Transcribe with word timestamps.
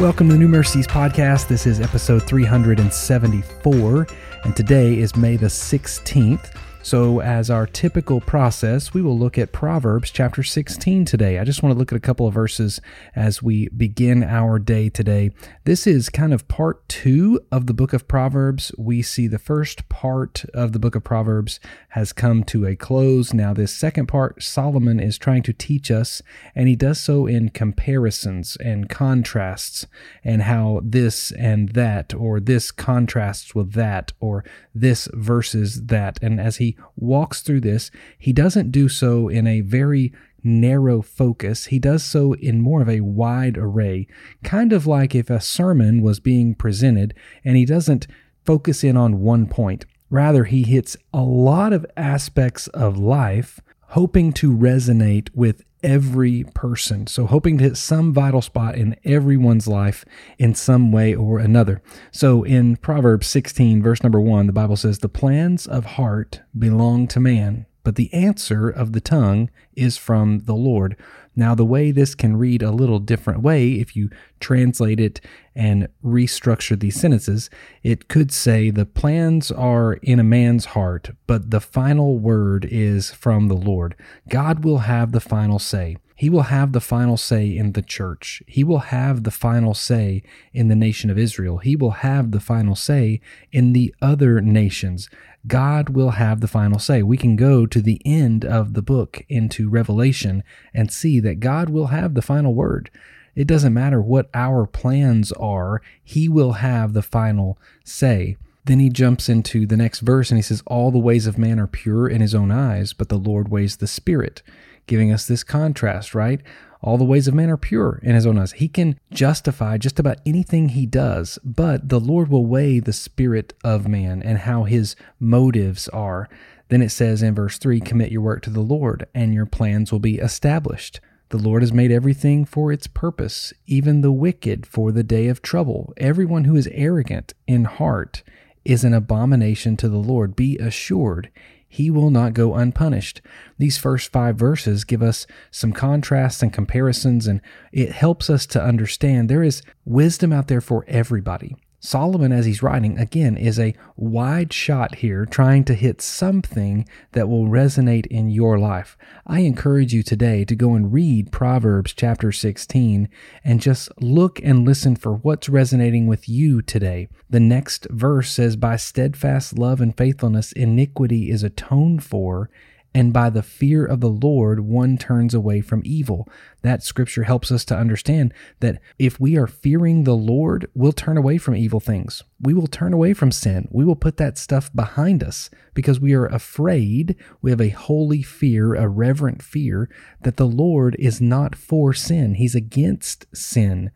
Welcome 0.00 0.30
to 0.30 0.38
New 0.38 0.48
Mercies 0.48 0.86
Podcast. 0.86 1.48
This 1.48 1.66
is 1.66 1.78
episode 1.78 2.22
374, 2.22 4.06
and 4.44 4.56
today 4.56 4.98
is 4.98 5.14
May 5.14 5.36
the 5.36 5.48
16th. 5.48 6.54
So, 6.82 7.20
as 7.20 7.50
our 7.50 7.66
typical 7.66 8.22
process, 8.22 8.94
we 8.94 9.02
will 9.02 9.18
look 9.18 9.36
at 9.36 9.52
Proverbs 9.52 10.10
chapter 10.10 10.42
16 10.42 11.04
today. 11.04 11.38
I 11.38 11.44
just 11.44 11.62
want 11.62 11.74
to 11.74 11.78
look 11.78 11.92
at 11.92 11.96
a 11.96 12.00
couple 12.00 12.26
of 12.26 12.32
verses 12.32 12.80
as 13.14 13.42
we 13.42 13.68
begin 13.68 14.24
our 14.24 14.58
day 14.58 14.88
today. 14.88 15.30
This 15.64 15.86
is 15.86 16.08
kind 16.08 16.32
of 16.32 16.48
part 16.48 16.88
two 16.88 17.38
of 17.52 17.66
the 17.66 17.74
book 17.74 17.92
of 17.92 18.08
Proverbs. 18.08 18.72
We 18.78 19.02
see 19.02 19.26
the 19.26 19.38
first 19.38 19.90
part 19.90 20.46
of 20.54 20.72
the 20.72 20.78
book 20.78 20.94
of 20.94 21.04
Proverbs 21.04 21.60
has 21.90 22.14
come 22.14 22.44
to 22.44 22.66
a 22.66 22.74
close. 22.76 23.34
Now, 23.34 23.52
this 23.52 23.74
second 23.74 24.06
part, 24.06 24.42
Solomon 24.42 24.98
is 24.98 25.18
trying 25.18 25.42
to 25.44 25.52
teach 25.52 25.90
us, 25.90 26.22
and 26.54 26.66
he 26.66 26.76
does 26.76 26.98
so 26.98 27.26
in 27.26 27.50
comparisons 27.50 28.56
and 28.56 28.88
contrasts, 28.88 29.86
and 30.24 30.42
how 30.42 30.80
this 30.82 31.30
and 31.32 31.68
that, 31.70 32.14
or 32.14 32.40
this 32.40 32.70
contrasts 32.70 33.54
with 33.54 33.74
that, 33.74 34.12
or 34.18 34.44
this 34.74 35.10
versus 35.12 35.86
that. 35.86 36.18
And 36.22 36.40
as 36.40 36.56
walks 36.96 37.42
through 37.42 37.60
this, 37.60 37.90
he 38.18 38.32
doesn't 38.32 38.70
do 38.70 38.88
so 38.88 39.28
in 39.28 39.46
a 39.46 39.60
very 39.60 40.12
narrow 40.42 41.02
focus. 41.02 41.66
He 41.66 41.78
does 41.78 42.02
so 42.02 42.34
in 42.34 42.60
more 42.60 42.82
of 42.82 42.88
a 42.88 43.00
wide 43.00 43.58
array, 43.58 44.06
kind 44.42 44.72
of 44.72 44.86
like 44.86 45.14
if 45.14 45.30
a 45.30 45.40
sermon 45.40 46.02
was 46.02 46.20
being 46.20 46.54
presented 46.54 47.14
and 47.44 47.56
he 47.56 47.64
doesn't 47.64 48.06
focus 48.44 48.82
in 48.82 48.96
on 48.96 49.20
one 49.20 49.46
point. 49.46 49.84
Rather, 50.08 50.44
he 50.44 50.64
hits 50.64 50.96
a 51.14 51.20
lot 51.20 51.72
of 51.72 51.86
aspects 51.96 52.66
of 52.68 52.98
life, 52.98 53.60
hoping 53.90 54.32
to 54.32 54.56
resonate 54.56 55.28
with 55.34 55.64
every 55.82 56.44
person. 56.54 57.06
So, 57.06 57.26
hoping 57.26 57.58
to 57.58 57.64
hit 57.64 57.76
some 57.76 58.12
vital 58.12 58.42
spot 58.42 58.76
in 58.76 58.96
everyone's 59.04 59.66
life 59.66 60.04
in 60.38 60.54
some 60.54 60.92
way 60.92 61.14
or 61.14 61.38
another. 61.38 61.80
So, 62.10 62.42
in 62.42 62.76
Proverbs 62.76 63.26
16, 63.26 63.82
verse 63.82 64.02
number 64.02 64.20
one, 64.20 64.46
the 64.46 64.52
Bible 64.52 64.76
says, 64.76 64.98
The 64.98 65.08
plans 65.08 65.66
of 65.66 65.84
heart 65.84 66.40
belong 66.56 67.08
to 67.08 67.20
man, 67.20 67.66
but 67.82 67.96
the 67.96 68.12
answer 68.12 68.68
of 68.68 68.92
the 68.92 69.00
tongue 69.00 69.50
is 69.74 69.96
from 69.96 70.40
the 70.40 70.54
Lord. 70.54 70.96
Now, 71.34 71.54
the 71.54 71.64
way 71.64 71.90
this 71.90 72.14
can 72.14 72.36
read 72.36 72.62
a 72.62 72.72
little 72.72 72.98
different 72.98 73.42
way, 73.42 73.72
if 73.72 73.96
you 73.96 74.10
translate 74.40 75.00
it 75.00 75.20
and 75.54 75.88
restructure 76.04 76.78
these 76.78 77.00
sentences, 77.00 77.50
it 77.82 78.08
could 78.08 78.32
say, 78.32 78.70
The 78.70 78.86
plans 78.86 79.50
are 79.50 79.94
in 79.94 80.20
a 80.20 80.24
man's 80.24 80.66
heart, 80.66 81.10
but 81.26 81.50
the 81.50 81.60
final 81.60 82.18
word 82.18 82.66
is 82.70 83.10
from 83.10 83.48
the 83.48 83.54
Lord. 83.54 83.94
God 84.28 84.64
will 84.64 84.78
have 84.78 85.12
the 85.12 85.20
final 85.20 85.58
say. 85.58 85.96
He 86.20 86.28
will 86.28 86.42
have 86.42 86.72
the 86.72 86.82
final 86.82 87.16
say 87.16 87.56
in 87.56 87.72
the 87.72 87.80
church. 87.80 88.42
He 88.46 88.62
will 88.62 88.90
have 88.90 89.24
the 89.24 89.30
final 89.30 89.72
say 89.72 90.22
in 90.52 90.68
the 90.68 90.76
nation 90.76 91.08
of 91.08 91.16
Israel. 91.16 91.58
He 91.58 91.76
will 91.76 91.92
have 91.92 92.30
the 92.30 92.40
final 92.40 92.74
say 92.74 93.22
in 93.52 93.72
the 93.72 93.94
other 94.02 94.42
nations. 94.42 95.08
God 95.46 95.88
will 95.88 96.10
have 96.10 96.42
the 96.42 96.46
final 96.46 96.78
say. 96.78 97.02
We 97.02 97.16
can 97.16 97.36
go 97.36 97.64
to 97.64 97.80
the 97.80 98.02
end 98.04 98.44
of 98.44 98.74
the 98.74 98.82
book 98.82 99.24
into 99.30 99.70
Revelation 99.70 100.44
and 100.74 100.92
see 100.92 101.20
that 101.20 101.40
God 101.40 101.70
will 101.70 101.86
have 101.86 102.12
the 102.12 102.20
final 102.20 102.54
word. 102.54 102.90
It 103.34 103.46
doesn't 103.46 103.74
matter 103.74 104.00
what 104.00 104.30
our 104.34 104.66
plans 104.66 105.32
are, 105.32 105.82
He 106.02 106.28
will 106.28 106.52
have 106.52 106.92
the 106.92 107.02
final 107.02 107.58
say. 107.84 108.36
Then 108.66 108.78
he 108.78 108.90
jumps 108.90 109.28
into 109.28 109.66
the 109.66 109.76
next 109.76 110.00
verse 110.00 110.30
and 110.30 110.36
he 110.36 110.42
says, 110.42 110.62
All 110.66 110.90
the 110.90 110.98
ways 110.98 111.26
of 111.26 111.38
man 111.38 111.58
are 111.58 111.66
pure 111.66 112.06
in 112.06 112.20
his 112.20 112.34
own 112.34 112.50
eyes, 112.50 112.92
but 112.92 113.08
the 113.08 113.16
Lord 113.16 113.48
weighs 113.48 113.78
the 113.78 113.86
spirit 113.86 114.42
giving 114.90 115.12
us 115.12 115.24
this 115.26 115.44
contrast, 115.44 116.16
right? 116.16 116.40
All 116.82 116.98
the 116.98 117.04
ways 117.04 117.28
of 117.28 117.34
man 117.34 117.48
are 117.48 117.56
pure 117.56 118.00
in 118.02 118.16
his 118.16 118.26
own 118.26 118.38
eyes. 118.38 118.52
He 118.52 118.66
can 118.66 118.98
justify 119.12 119.78
just 119.78 120.00
about 120.00 120.18
anything 120.26 120.70
he 120.70 120.84
does, 120.84 121.38
but 121.44 121.88
the 121.88 122.00
Lord 122.00 122.28
will 122.28 122.44
weigh 122.44 122.80
the 122.80 122.92
spirit 122.92 123.52
of 123.62 123.86
man 123.86 124.20
and 124.20 124.38
how 124.38 124.64
his 124.64 124.96
motives 125.20 125.88
are. 125.90 126.28
Then 126.70 126.82
it 126.82 126.90
says 126.90 127.22
in 127.22 127.36
verse 127.36 127.56
3 127.58 127.80
Commit 127.80 128.10
your 128.10 128.22
work 128.22 128.42
to 128.42 128.50
the 128.50 128.60
Lord, 128.60 129.06
and 129.14 129.32
your 129.32 129.46
plans 129.46 129.92
will 129.92 130.00
be 130.00 130.18
established. 130.18 131.00
The 131.30 131.38
Lord 131.38 131.62
has 131.62 131.72
made 131.72 131.92
everything 131.92 132.44
for 132.44 132.72
its 132.72 132.88
purpose, 132.88 133.52
even 133.66 134.00
the 134.00 134.10
wicked 134.10 134.66
for 134.66 134.90
the 134.90 135.04
day 135.04 135.28
of 135.28 135.42
trouble. 135.42 135.94
Everyone 135.96 136.42
who 136.42 136.56
is 136.56 136.68
arrogant 136.72 137.34
in 137.46 137.64
heart 137.64 138.24
is 138.64 138.82
an 138.82 138.92
abomination 138.92 139.76
to 139.76 139.88
the 139.88 139.96
Lord. 139.96 140.34
Be 140.34 140.58
assured, 140.58 141.30
he 141.68 141.88
will 141.88 142.10
not 142.10 142.34
go 142.34 142.56
unpunished. 142.56 143.22
These 143.58 143.78
first 143.78 144.10
five 144.10 144.34
verses 144.34 144.82
give 144.82 145.04
us 145.04 145.24
some 145.52 145.72
contrasts 145.72 146.42
and 146.42 146.52
comparisons, 146.52 147.28
and 147.28 147.40
it 147.70 147.92
helps 147.92 148.28
us 148.28 148.44
to 148.46 148.62
understand 148.62 149.28
there 149.28 149.44
is 149.44 149.62
wisdom 149.84 150.32
out 150.32 150.48
there 150.48 150.60
for 150.60 150.84
everybody. 150.88 151.54
Solomon, 151.82 152.30
as 152.30 152.44
he's 152.44 152.62
writing, 152.62 152.98
again, 152.98 153.38
is 153.38 153.58
a 153.58 153.74
wide 153.96 154.52
shot 154.52 154.96
here, 154.96 155.24
trying 155.24 155.64
to 155.64 155.74
hit 155.74 156.02
something 156.02 156.86
that 157.12 157.26
will 157.26 157.46
resonate 157.46 158.06
in 158.08 158.28
your 158.28 158.58
life. 158.58 158.98
I 159.26 159.40
encourage 159.40 159.94
you 159.94 160.02
today 160.02 160.44
to 160.44 160.54
go 160.54 160.74
and 160.74 160.92
read 160.92 161.32
Proverbs 161.32 161.94
chapter 161.94 162.32
16 162.32 163.08
and 163.42 163.62
just 163.62 163.90
look 163.98 164.38
and 164.42 164.66
listen 164.66 164.94
for 164.94 165.14
what's 165.14 165.48
resonating 165.48 166.06
with 166.06 166.28
you 166.28 166.60
today. 166.60 167.08
The 167.30 167.40
next 167.40 167.86
verse 167.88 168.30
says, 168.30 168.56
By 168.56 168.76
steadfast 168.76 169.58
love 169.58 169.80
and 169.80 169.96
faithfulness, 169.96 170.52
iniquity 170.52 171.30
is 171.30 171.42
atoned 171.42 172.04
for 172.04 172.50
and 172.92 173.12
by 173.12 173.30
the 173.30 173.42
fear 173.42 173.84
of 173.84 174.00
the 174.00 174.08
Lord, 174.08 174.60
one 174.60 174.98
turns 174.98 175.32
away 175.32 175.60
from 175.60 175.82
evil. 175.84 176.28
That 176.62 176.82
scripture 176.82 177.22
helps 177.22 177.52
us 177.52 177.64
to 177.66 177.76
understand 177.76 178.34
that 178.58 178.80
if 178.98 179.20
we 179.20 179.36
are 179.36 179.46
fearing 179.46 180.02
the 180.02 180.16
Lord, 180.16 180.68
we'll 180.74 180.92
turn 180.92 181.16
away 181.16 181.38
from 181.38 181.54
evil 181.54 181.78
things. 181.78 182.24
We 182.40 182.52
will 182.52 182.66
turn 182.66 182.92
away 182.92 183.14
from 183.14 183.30
sin. 183.30 183.68
We 183.70 183.84
will 183.84 183.94
put 183.94 184.16
that 184.16 184.38
stuff 184.38 184.72
behind 184.74 185.22
us 185.22 185.50
because 185.72 186.00
we 186.00 186.14
are 186.14 186.26
afraid. 186.26 187.14
We 187.40 187.52
have 187.52 187.60
a 187.60 187.68
holy 187.68 188.22
fear, 188.22 188.74
a 188.74 188.88
reverent 188.88 189.40
fear 189.40 189.88
that 190.22 190.36
the 190.36 190.48
Lord 190.48 190.96
is 190.98 191.20
not 191.20 191.54
for 191.54 191.94
sin, 191.94 192.34
He's 192.34 192.56
against 192.56 193.26
sin. 193.36 193.92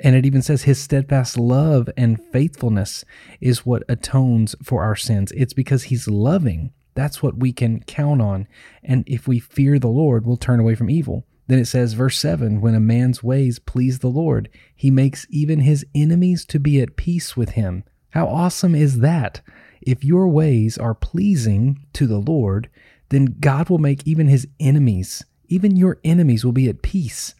And 0.00 0.14
it 0.14 0.24
even 0.24 0.42
says 0.42 0.62
his 0.62 0.80
steadfast 0.80 1.36
love 1.36 1.90
and 1.96 2.22
faithfulness 2.32 3.04
is 3.40 3.66
what 3.66 3.82
atones 3.88 4.54
for 4.62 4.84
our 4.84 4.94
sins. 4.94 5.32
It's 5.32 5.52
because 5.52 5.84
he's 5.84 6.06
loving 6.06 6.72
that's 6.98 7.22
what 7.22 7.36
we 7.36 7.52
can 7.52 7.80
count 7.84 8.20
on. 8.20 8.48
And 8.82 9.04
if 9.06 9.28
we 9.28 9.38
fear 9.38 9.78
the 9.78 9.86
Lord, 9.86 10.26
we'll 10.26 10.36
turn 10.36 10.58
away 10.58 10.74
from 10.74 10.90
evil. 10.90 11.24
Then 11.46 11.60
it 11.60 11.66
says, 11.66 11.92
verse 11.92 12.18
7 12.18 12.60
When 12.60 12.74
a 12.74 12.80
man's 12.80 13.22
ways 13.22 13.60
please 13.60 14.00
the 14.00 14.08
Lord, 14.08 14.48
he 14.74 14.90
makes 14.90 15.24
even 15.30 15.60
his 15.60 15.86
enemies 15.94 16.44
to 16.46 16.58
be 16.58 16.80
at 16.80 16.96
peace 16.96 17.36
with 17.36 17.50
him. 17.50 17.84
How 18.10 18.26
awesome 18.26 18.74
is 18.74 18.98
that? 18.98 19.42
If 19.80 20.02
your 20.02 20.26
ways 20.26 20.76
are 20.76 20.92
pleasing 20.92 21.86
to 21.92 22.08
the 22.08 22.18
Lord, 22.18 22.68
then 23.10 23.36
God 23.38 23.70
will 23.70 23.78
make 23.78 24.04
even 24.04 24.26
his 24.26 24.48
enemies, 24.58 25.24
even 25.46 25.76
your 25.76 26.00
enemies, 26.02 26.44
will 26.44 26.50
be 26.50 26.68
at 26.68 26.82
peace 26.82 27.32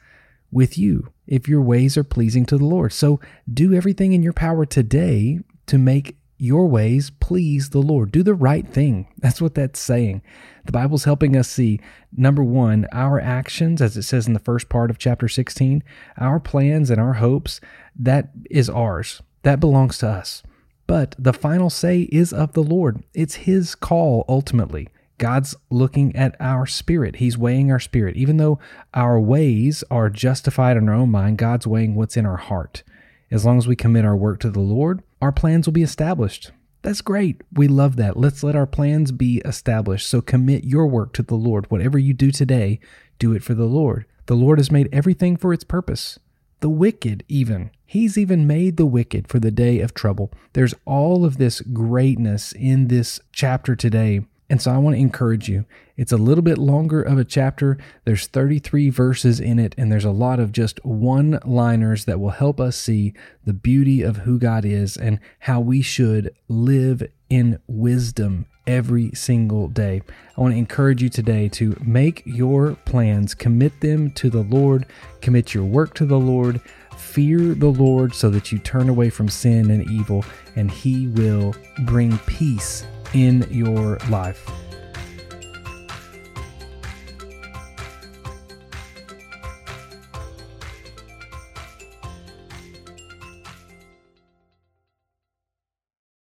with 0.53 0.79
you 0.79 1.13
if 1.27 1.49
your 1.49 1.63
ways 1.63 1.99
are 1.99 2.05
pleasing 2.05 2.47
to 2.47 2.59
the 2.59 2.65
Lord. 2.65 2.93
So 2.93 3.19
do 3.53 3.75
everything 3.75 4.13
in 4.13 4.23
your 4.23 4.33
power 4.33 4.65
today 4.65 5.41
to 5.67 5.79
make 5.79 6.17
your 6.39 6.67
ways 6.69 7.11
please 7.11 7.71
the 7.71 7.83
Lord. 7.83 8.13
Do 8.13 8.23
the 8.23 8.35
right 8.35 8.67
thing. 8.67 9.09
That's 9.19 9.41
what 9.41 9.55
that's 9.55 9.81
saying. 9.81 10.23
The 10.65 10.73
Bible's 10.73 11.05
helping 11.05 11.37
us 11.37 11.49
see 11.49 11.81
number 12.17 12.45
one, 12.45 12.87
our 12.93 13.21
actions, 13.21 13.83
as 13.83 13.97
it 13.97 14.03
says 14.03 14.27
in 14.27 14.33
the 14.33 14.39
first 14.39 14.69
part 14.69 14.91
of 14.91 14.99
chapter 14.99 15.29
16, 15.29 15.83
our 16.17 16.39
plans 16.39 16.91
and 16.91 17.01
our 17.01 17.15
hopes, 17.15 17.61
that 17.99 18.31
is 18.51 18.71
ours. 18.71 19.23
That 19.43 19.61
belongs 19.61 19.99
to 19.99 20.09
us. 20.09 20.43
But 20.87 21.15
the 21.19 21.33
final 21.33 21.71
say 21.71 22.03
is 22.13 22.33
of 22.33 22.53
the 22.53 22.63
Lord. 22.63 23.03
It's 23.15 23.35
His 23.35 23.75
call 23.75 24.25
ultimately. 24.29 24.89
God's 25.19 25.57
looking 25.69 26.15
at 26.15 26.37
our 26.41 26.65
spirit. 26.65 27.17
He's 27.17 27.37
weighing 27.37 27.71
our 27.73 27.81
spirit. 27.81 28.17
Even 28.17 28.37
though 28.37 28.59
our 28.95 29.21
ways 29.21 29.83
are 29.91 30.09
justified 30.09 30.77
in 30.77 30.89
our 30.89 30.95
own 30.95 31.11
mind, 31.11 31.39
God's 31.39 31.67
weighing 31.67 31.95
what's 31.95 32.17
in 32.17 32.25
our 32.25 32.37
heart. 32.37 32.85
As 33.31 33.45
long 33.45 33.59
as 33.59 33.69
we 33.69 33.77
commit 33.77 34.05
our 34.05 34.17
work 34.17 34.41
to 34.41 34.51
the 34.51 34.61
Lord, 34.61 35.03
our 35.21 35.33
plans 35.33 35.67
will 35.67 35.73
be 35.73 35.83
established. 35.83 36.51
That's 36.83 37.01
great. 37.01 37.43
We 37.53 37.69
love 37.69 37.97
that. 37.97 38.17
Let's 38.17 38.43
let 38.43 38.57
our 38.57 38.67
plans 38.67 39.13
be 39.13 39.43
established. 39.45 40.09
So 40.09 40.21
commit 40.21 40.65
your 40.65 40.87
work 40.87 41.13
to 41.15 41.23
the 41.23 41.35
Lord. 41.35 41.71
Whatever 41.71 41.99
you 41.99 42.15
do 42.15 42.31
today, 42.31 42.81
do 43.19 43.33
it 43.33 43.43
for 43.43 43.55
the 43.55 43.67
Lord. 43.67 44.07
The 44.27 44.37
Lord 44.37 44.59
has 44.59 44.71
made 44.71 44.89
everything 44.93 45.37
for 45.37 45.53
its 45.53 45.65
purpose. 45.65 46.19
The 46.61 46.71
wicked, 46.71 47.25
even. 47.29 47.71
He's 47.85 48.17
even 48.17 48.47
made 48.47 48.77
the 48.77 48.87
wicked 48.87 49.29
for 49.29 49.39
the 49.39 49.51
day 49.51 49.81
of 49.81 49.95
trouble. 49.95 50.33
There's 50.53 50.75
all 50.85 51.25
of 51.25 51.39
this 51.39 51.61
greatness 51.61 52.53
in 52.53 52.89
this 52.89 53.21
chapter 53.33 53.77
today 53.77 54.23
And 54.51 54.63
so 54.63 54.71
I 54.71 54.79
want 54.79 54.97
to 54.97 55.01
encourage 55.01 55.49
you. 55.49 55.67
It's 55.97 56.13
a 56.13 56.17
little 56.17 56.43
bit 56.43 56.59
longer 56.59 57.03
of 57.03 57.19
a 57.19 57.25
chapter. 57.25 57.77
There's 58.05 58.27
33 58.27 58.89
verses 58.89 59.41
in 59.41 59.59
it, 59.59 59.75
and 59.77 59.93
there's 59.93 60.05
a 60.05 60.11
lot 60.11 60.41
of 60.41 60.53
just 60.53 60.83
one 60.85 61.39
liners 61.45 62.07
that 62.07 62.21
will 62.21 62.31
help 62.31 62.59
us 62.59 62.77
see 62.77 63.13
the 63.45 63.53
beauty 63.53 64.03
of 64.03 64.19
who 64.19 64.39
God 64.39 64.65
is 64.65 64.97
and 64.97 65.21
how 65.41 65.61
we 65.61 65.83
should 65.83 66.35
live 66.49 67.03
in 67.29 67.59
wisdom 67.67 68.47
every 68.67 69.11
single 69.13 69.69
day. 69.69 70.03
I 70.37 70.41
want 70.41 70.55
to 70.55 70.59
encourage 70.59 71.03
you 71.03 71.09
today 71.09 71.49
to 71.51 71.77
make 71.85 72.23
your 72.25 72.75
plans, 72.85 73.35
commit 73.35 73.81
them 73.81 74.11
to 74.13 74.31
the 74.31 74.43
Lord, 74.43 74.87
commit 75.21 75.53
your 75.53 75.65
work 75.65 75.95
to 75.95 76.07
the 76.07 76.19
Lord, 76.19 76.61
fear 76.97 77.55
the 77.55 77.69
Lord 77.71 78.15
so 78.15 78.31
that 78.31 78.51
you 78.53 78.59
turn 78.59 78.89
away 78.89 79.11
from 79.11 79.29
sin 79.29 79.71
and 79.71 79.89
evil, 79.91 80.25
and 80.57 80.71
He 80.71 81.09
will 81.09 81.55
bring 81.85 82.17
peace 82.19 82.87
in 83.15 83.47
your 83.51 83.99
life. 84.09 84.68